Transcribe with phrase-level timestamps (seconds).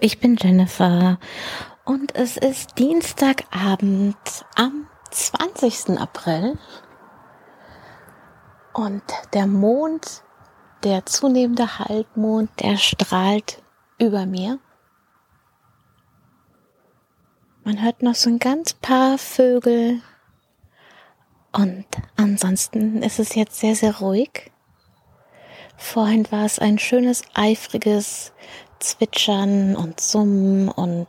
[0.00, 1.18] ich bin Jennifer
[1.84, 4.16] und es ist Dienstagabend
[4.54, 5.98] am 20.
[5.98, 6.56] April
[8.74, 9.02] und
[9.32, 10.22] der Mond,
[10.84, 13.60] der zunehmende Halbmond, der strahlt
[13.98, 14.60] über mir.
[17.64, 20.00] Man hört noch so ein ganz paar Vögel
[21.50, 24.52] und ansonsten ist es jetzt sehr, sehr ruhig.
[25.76, 28.32] Vorhin war es ein schönes, eifriges
[28.80, 31.08] Zwitschern und Summen und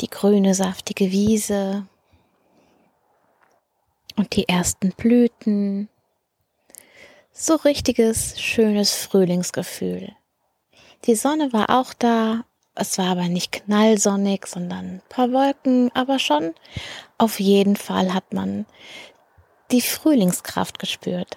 [0.00, 1.86] die grüne, saftige Wiese
[4.16, 5.88] und die ersten Blüten.
[7.32, 10.14] So richtiges, schönes Frühlingsgefühl.
[11.04, 16.18] Die Sonne war auch da, es war aber nicht knallsonnig, sondern ein paar Wolken, aber
[16.18, 16.54] schon
[17.16, 18.66] auf jeden Fall hat man
[19.70, 21.36] die Frühlingskraft gespürt.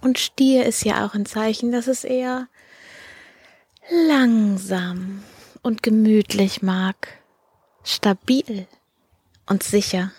[0.00, 2.48] Und Stier ist ja auch ein Zeichen, dass es eher
[3.90, 5.22] langsam
[5.62, 7.20] und gemütlich mag,
[7.84, 8.66] stabil
[9.46, 10.12] und sicher.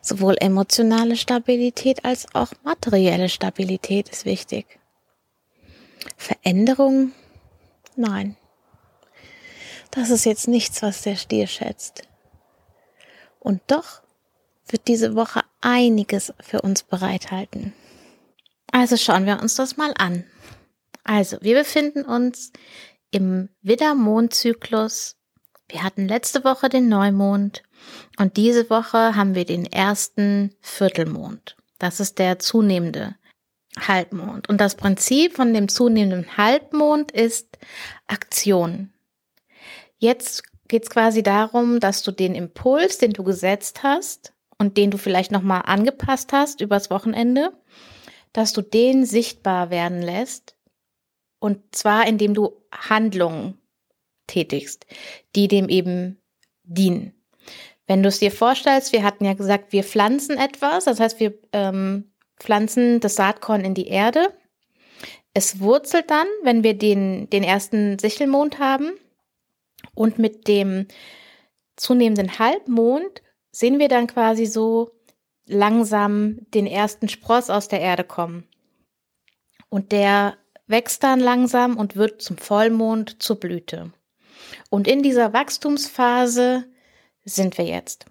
[0.00, 4.78] Sowohl emotionale Stabilität als auch materielle Stabilität ist wichtig.
[6.16, 7.12] Veränderung?
[7.96, 8.36] Nein.
[9.90, 12.02] Das ist jetzt nichts, was der Stier schätzt.
[13.40, 14.02] Und doch
[14.68, 17.72] wird diese Woche einiges für uns bereithalten.
[18.72, 20.24] Also schauen wir uns das mal an.
[21.04, 22.52] Also, wir befinden uns
[23.10, 25.16] im Widder-Mondzyklus.
[25.68, 27.62] Wir hatten letzte Woche den Neumond
[28.18, 31.56] und diese Woche haben wir den ersten Viertelmond.
[31.78, 33.16] Das ist der zunehmende
[33.78, 34.48] Halbmond.
[34.48, 37.58] Und das Prinzip von dem zunehmenden Halbmond ist
[38.06, 38.92] Aktion.
[39.98, 44.90] Jetzt geht es quasi darum, dass du den Impuls, den du gesetzt hast und den
[44.90, 47.52] du vielleicht nochmal angepasst hast übers Wochenende,
[48.32, 50.53] dass du den sichtbar werden lässt
[51.44, 53.58] und zwar, indem du Handlungen
[54.26, 54.86] tätigst,
[55.36, 56.18] die dem eben
[56.62, 57.12] dienen.
[57.86, 61.38] Wenn du es dir vorstellst, wir hatten ja gesagt, wir pflanzen etwas, das heißt, wir
[61.52, 64.32] ähm, pflanzen das Saatkorn in die Erde.
[65.34, 68.92] Es wurzelt dann, wenn wir den, den ersten Sichelmond haben.
[69.94, 70.86] Und mit dem
[71.76, 74.92] zunehmenden Halbmond sehen wir dann quasi so
[75.44, 78.48] langsam den ersten Spross aus der Erde kommen.
[79.68, 83.92] Und der wächst dann langsam und wird zum Vollmond zur Blüte.
[84.70, 86.64] Und in dieser Wachstumsphase
[87.24, 88.06] sind wir jetzt.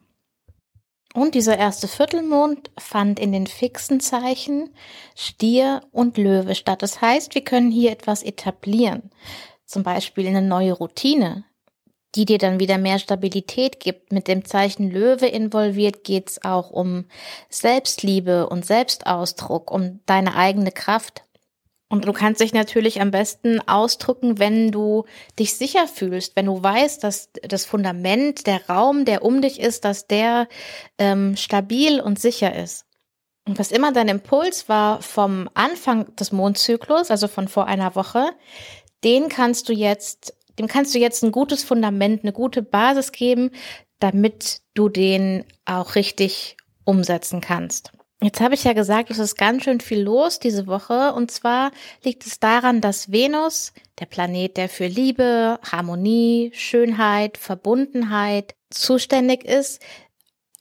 [1.13, 4.73] Und dieser erste Viertelmond fand in den fixen Zeichen
[5.15, 6.81] Stier und Löwe statt.
[6.81, 9.11] Das heißt, wir können hier etwas etablieren.
[9.65, 11.45] Zum Beispiel eine neue Routine,
[12.15, 14.11] die dir dann wieder mehr Stabilität gibt.
[14.11, 17.05] Mit dem Zeichen Löwe involviert geht es auch um
[17.49, 21.23] Selbstliebe und Selbstausdruck, um deine eigene Kraft.
[21.93, 25.05] Und du kannst dich natürlich am besten ausdrücken, wenn du
[25.37, 29.85] dich sicher fühlst, wenn du weißt, dass das Fundament, der Raum, der um dich ist,
[29.85, 30.47] dass der
[30.97, 32.87] ähm, stabil und sicher ist.
[33.47, 38.31] Und was immer dein Impuls war vom Anfang des Mondzyklus, also von vor einer Woche,
[39.03, 43.51] den kannst du jetzt, dem kannst du jetzt ein gutes Fundament, eine gute Basis geben,
[43.99, 47.91] damit du den auch richtig umsetzen kannst.
[48.23, 51.13] Jetzt habe ich ja gesagt, es ist ganz schön viel los diese Woche.
[51.13, 51.71] Und zwar
[52.03, 59.81] liegt es daran, dass Venus, der Planet, der für Liebe, Harmonie, Schönheit, Verbundenheit zuständig ist,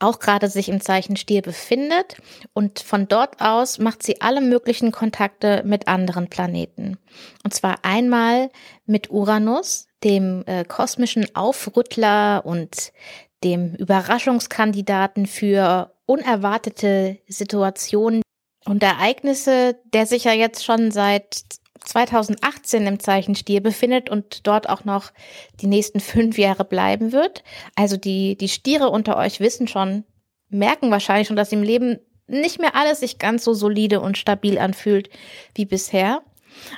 [0.00, 2.16] auch gerade sich im Zeichen Stier befindet.
[2.52, 6.98] Und von dort aus macht sie alle möglichen Kontakte mit anderen Planeten.
[7.44, 8.50] Und zwar einmal
[8.86, 12.92] mit Uranus, dem äh, kosmischen Aufrüttler und
[13.44, 18.22] dem Überraschungskandidaten für unerwartete Situationen
[18.64, 21.42] und Ereignisse, der sich ja jetzt schon seit
[21.84, 25.12] 2018 im Zeichen Stier befindet und dort auch noch
[25.60, 27.42] die nächsten fünf Jahre bleiben wird.
[27.74, 30.04] Also die, die Stiere unter euch wissen schon,
[30.48, 34.58] merken wahrscheinlich schon, dass im Leben nicht mehr alles sich ganz so solide und stabil
[34.58, 35.10] anfühlt
[35.54, 36.22] wie bisher.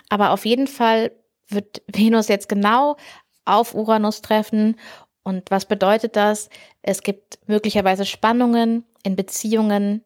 [0.08, 1.12] Aber auf jeden Fall
[1.48, 2.96] wird Venus jetzt genau
[3.44, 4.76] auf Uranus treffen
[5.24, 6.50] und was bedeutet das?
[6.82, 10.04] Es gibt möglicherweise Spannungen in Beziehungen,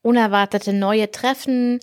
[0.00, 1.80] unerwartete neue Treffen,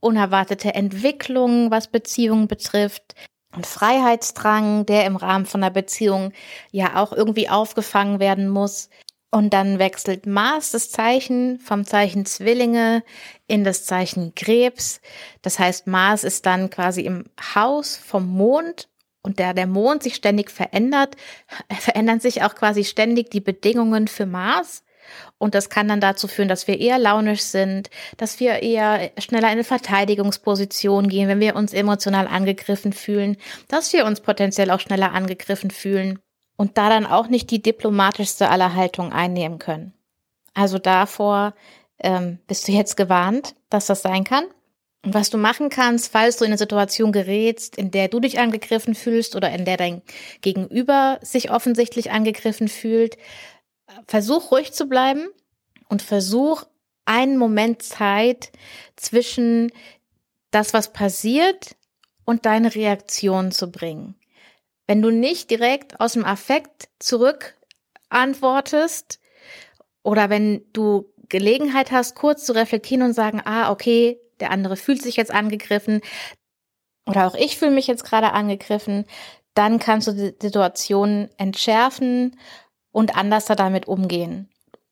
[0.00, 3.14] unerwartete Entwicklungen, was Beziehungen betrifft.
[3.54, 6.32] Und Freiheitsdrang, der im Rahmen von einer Beziehung
[6.70, 8.88] ja auch irgendwie aufgefangen werden muss.
[9.30, 13.02] Und dann wechselt Mars das Zeichen vom Zeichen Zwillinge
[13.46, 15.02] in das Zeichen Krebs.
[15.42, 17.24] Das heißt, Mars ist dann quasi im
[17.54, 18.88] Haus vom Mond
[19.22, 21.16] und da der Mond sich ständig verändert,
[21.78, 24.84] verändern sich auch quasi ständig die Bedingungen für Mars.
[25.38, 29.48] Und das kann dann dazu führen, dass wir eher launisch sind, dass wir eher schneller
[29.48, 33.36] in eine Verteidigungsposition gehen, wenn wir uns emotional angegriffen fühlen,
[33.68, 36.20] dass wir uns potenziell auch schneller angegriffen fühlen
[36.56, 39.92] und da dann auch nicht die diplomatischste aller Haltungen einnehmen können.
[40.54, 41.54] Also davor
[41.98, 44.44] ähm, bist du jetzt gewarnt, dass das sein kann.
[45.04, 48.38] Und was du machen kannst, falls du in eine Situation gerätst, in der du dich
[48.38, 50.02] angegriffen fühlst oder in der dein
[50.42, 53.16] Gegenüber sich offensichtlich angegriffen fühlt,
[54.06, 55.28] versuch ruhig zu bleiben
[55.88, 56.64] und versuch
[57.04, 58.52] einen Moment Zeit
[58.94, 59.72] zwischen
[60.52, 61.76] das, was passiert
[62.24, 64.14] und deine Reaktion zu bringen.
[64.86, 67.56] Wenn du nicht direkt aus dem Affekt zurück
[68.08, 69.18] antwortest
[70.04, 75.00] oder wenn du Gelegenheit hast, kurz zu reflektieren und sagen, ah, okay, der andere fühlt
[75.00, 76.00] sich jetzt angegriffen
[77.06, 79.04] oder auch ich fühle mich jetzt gerade angegriffen,
[79.54, 82.36] dann kannst du die Situation entschärfen
[82.90, 84.48] und anders damit umgehen.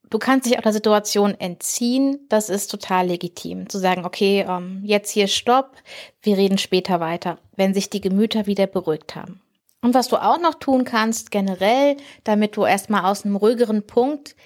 [0.09, 3.69] Du kannst dich auch der Situation entziehen, das ist total legitim.
[3.69, 5.77] Zu sagen, okay, ähm, jetzt hier Stopp,
[6.23, 9.41] wir reden später weiter, wenn sich die Gemüter wieder beruhigt haben.
[9.83, 14.37] Und was du auch noch tun kannst, generell, damit du erstmal aus einem ruhigeren Punkt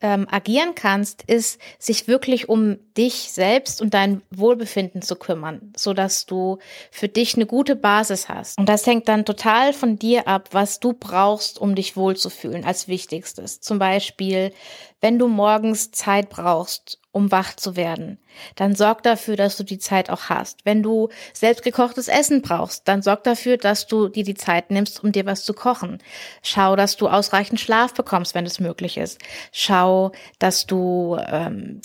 [0.00, 5.94] ähm, agieren kannst, ist, sich wirklich um dich selbst und dein Wohlbefinden zu kümmern, so
[5.94, 6.58] dass du
[6.90, 8.58] für dich eine gute Basis hast.
[8.58, 12.88] Und das hängt dann total von dir ab, was du brauchst, um dich wohlzufühlen, als
[12.88, 13.60] wichtigstes.
[13.60, 14.52] Zum Beispiel,
[15.00, 18.18] wenn du morgens Zeit brauchst, um wach zu werden,
[18.56, 20.64] dann sorg dafür, dass du die Zeit auch hast.
[20.64, 25.12] Wenn du selbstgekochtes Essen brauchst, dann sorg dafür, dass du dir die Zeit nimmst, um
[25.12, 26.02] dir was zu kochen.
[26.42, 29.20] Schau, dass du ausreichend Schlaf bekommst, wenn es möglich ist.
[29.52, 31.82] Schau, dass du ähm,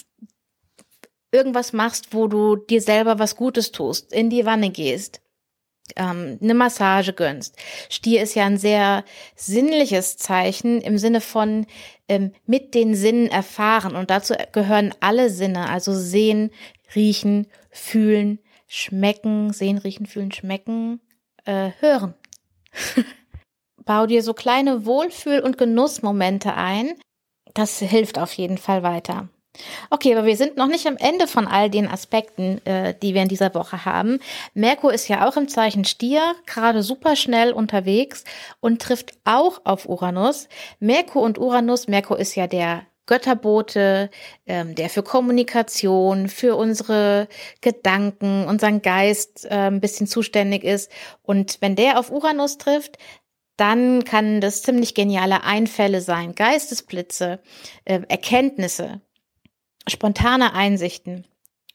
[1.31, 5.21] irgendwas machst, wo du dir selber was Gutes tust, in die Wanne gehst
[5.95, 7.55] ähm, eine Massage gönnst.
[7.89, 9.03] Stier ist ja ein sehr
[9.35, 11.65] sinnliches Zeichen im Sinne von
[12.07, 13.95] ähm, mit den Sinnen erfahren.
[13.95, 16.51] Und dazu gehören alle Sinne, also sehen,
[16.95, 21.01] riechen, fühlen, schmecken, sehen, riechen, fühlen, schmecken,
[21.45, 22.13] äh, hören.
[23.85, 26.93] Bau dir so kleine Wohlfühl- und Genussmomente ein.
[27.53, 29.29] Das hilft auf jeden Fall weiter.
[29.89, 33.21] Okay, aber wir sind noch nicht am Ende von all den Aspekten, äh, die wir
[33.21, 34.19] in dieser Woche haben.
[34.53, 38.23] Merkur ist ja auch im Zeichen Stier, gerade super schnell unterwegs
[38.59, 40.47] und trifft auch auf Uranus.
[40.79, 44.11] Merkur und Uranus, Merkur ist ja der Götterbote,
[44.45, 47.27] ähm, der für Kommunikation, für unsere
[47.59, 50.91] Gedanken, unseren Geist äh, ein bisschen zuständig ist.
[51.23, 52.99] Und wenn der auf Uranus trifft,
[53.57, 57.39] dann kann das ziemlich geniale Einfälle sein, Geistesblitze,
[57.83, 59.01] äh, Erkenntnisse,
[59.89, 61.25] spontane Einsichten.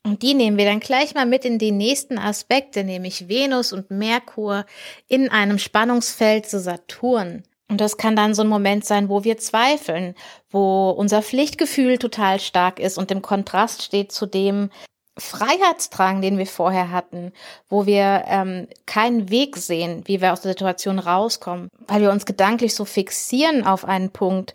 [0.07, 3.91] Und die nehmen wir dann gleich mal mit in die nächsten Aspekte, nämlich Venus und
[3.91, 4.67] Merkur
[5.09, 7.43] in einem Spannungsfeld zu Saturn.
[7.71, 10.15] Und das kann dann so ein Moment sein, wo wir zweifeln,
[10.51, 14.71] wo unser Pflichtgefühl total stark ist und im Kontrast steht zu dem
[15.17, 17.33] Freiheitsdrang, den wir vorher hatten,
[17.69, 22.27] wo wir ähm, keinen Weg sehen, wie wir aus der Situation rauskommen, weil wir uns
[22.27, 24.55] gedanklich so fixieren auf einen Punkt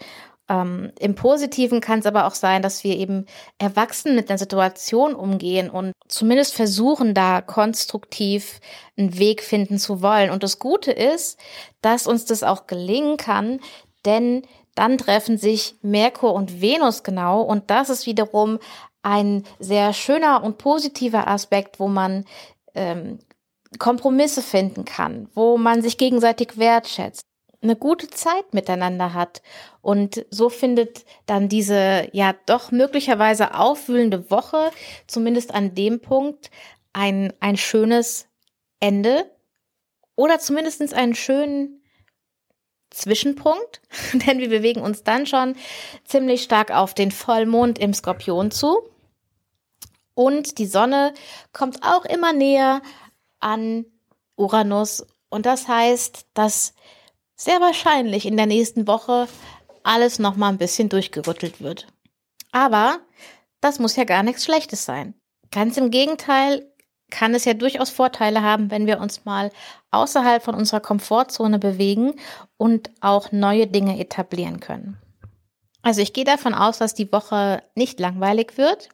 [0.49, 3.27] ähm, Im Positiven kann es aber auch sein, dass wir eben
[3.59, 8.59] erwachsen mit einer Situation umgehen und zumindest versuchen, da konstruktiv
[8.97, 10.31] einen Weg finden zu wollen.
[10.31, 11.39] Und das Gute ist,
[11.81, 13.59] dass uns das auch gelingen kann,
[14.05, 14.41] denn
[14.73, 18.59] dann treffen sich Merkur und Venus genau und das ist wiederum
[19.03, 22.25] ein sehr schöner und positiver Aspekt, wo man
[22.73, 23.19] ähm,
[23.77, 27.28] Kompromisse finden kann, wo man sich gegenseitig wertschätzt
[27.61, 29.41] eine gute Zeit miteinander hat.
[29.81, 34.71] Und so findet dann diese ja doch möglicherweise aufwühlende Woche
[35.07, 36.51] zumindest an dem Punkt
[36.93, 38.27] ein, ein schönes
[38.79, 39.29] Ende
[40.15, 41.81] oder zumindest einen schönen
[42.91, 43.81] Zwischenpunkt,
[44.13, 45.55] denn wir bewegen uns dann schon
[46.05, 48.81] ziemlich stark auf den Vollmond im Skorpion zu.
[50.15, 51.13] Und die Sonne
[51.53, 52.81] kommt auch immer näher
[53.39, 53.85] an
[54.35, 55.05] Uranus.
[55.29, 56.73] Und das heißt, dass
[57.39, 59.27] sehr wahrscheinlich in der nächsten Woche
[59.83, 61.87] alles noch mal ein bisschen durchgerüttelt wird.
[62.51, 62.99] Aber
[63.61, 65.13] das muss ja gar nichts Schlechtes sein.
[65.49, 66.69] Ganz im Gegenteil
[67.09, 69.51] kann es ja durchaus Vorteile haben, wenn wir uns mal
[69.91, 72.13] außerhalb von unserer Komfortzone bewegen
[72.57, 74.97] und auch neue Dinge etablieren können.
[75.81, 78.89] Also ich gehe davon aus, dass die Woche nicht langweilig wird.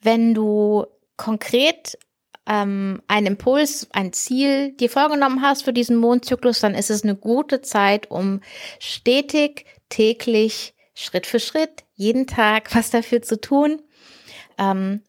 [0.00, 0.84] Wenn du
[1.16, 1.98] konkret
[2.48, 7.14] ähm, einen Impuls, ein Ziel dir vorgenommen hast für diesen Mondzyklus, dann ist es eine
[7.14, 8.40] gute Zeit, um
[8.78, 13.82] stetig, täglich, Schritt für Schritt, jeden Tag was dafür zu tun.
[14.58, 15.02] Ähm,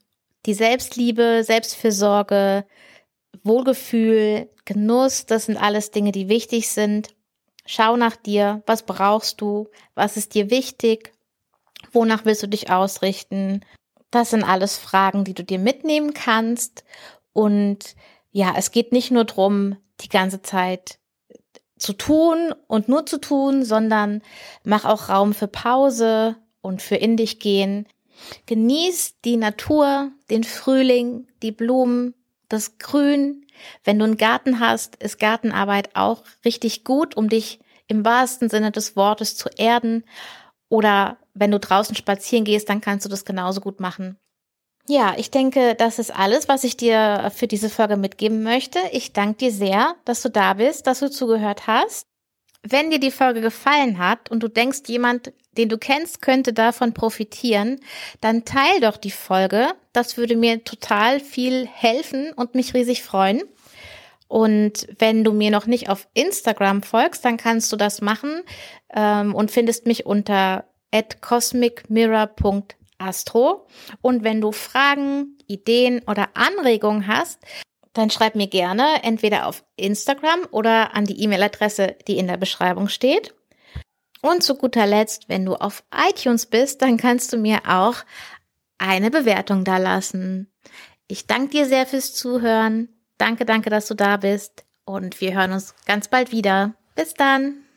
[0.46, 2.66] die Selbstliebe, Selbstfürsorge,
[3.44, 7.16] Wohlgefühl, Genuss, das sind alles Dinge, die wichtig sind.
[7.66, 11.12] Schau nach dir, was brauchst du, was ist dir wichtig
[11.92, 13.66] Wonach willst du dich ausrichten?
[14.12, 16.84] Das sind alles Fragen, die du dir mitnehmen kannst.
[17.40, 17.96] Und
[18.32, 21.00] ja, es geht nicht nur drum, die ganze Zeit
[21.78, 24.22] zu tun und nur zu tun, sondern
[24.66, 27.88] mach auch Raum für Pause und für in dich gehen.
[28.48, 32.14] Genieß die Natur, den Frühling, die Blumen,
[32.50, 33.46] das Grün.
[33.86, 38.72] Wenn du einen Garten hast, ist Gartenarbeit auch richtig gut, um dich im wahrsten Sinne
[38.72, 40.04] des Wortes zu erden.
[40.68, 44.18] Oder wenn du draußen spazieren gehst, dann kannst du das genauso gut machen.
[44.90, 48.80] Ja, ich denke, das ist alles, was ich dir für diese Folge mitgeben möchte.
[48.92, 52.08] Ich danke dir sehr, dass du da bist, dass du zugehört hast.
[52.64, 56.96] Wenn dir die Folge gefallen hat und du denkst, jemand, den du kennst, könnte davon
[56.96, 57.80] profitieren,
[58.20, 59.68] dann teil doch die Folge.
[59.94, 63.44] Das würde mir total viel helfen und mich riesig freuen.
[64.28, 68.42] Und wenn du mir noch nicht auf Instagram folgst, dann kannst du das machen
[68.96, 70.66] ähm, und findest mich unter
[73.00, 73.68] cosmicmirror.astro.
[74.02, 77.40] Und wenn du Fragen, Ideen oder Anregungen hast,
[77.94, 82.88] dann schreib mir gerne entweder auf Instagram oder an die E-Mail-Adresse, die in der Beschreibung
[82.88, 83.34] steht.
[84.22, 87.96] Und zu guter Letzt, wenn du auf iTunes bist, dann kannst du mir auch
[88.78, 90.52] eine Bewertung da lassen.
[91.08, 92.90] Ich danke dir sehr fürs Zuhören.
[93.18, 94.66] Danke, danke, dass du da bist.
[94.86, 96.76] Und wir hören uns ganz bald wieder.
[96.96, 97.69] Bis dann.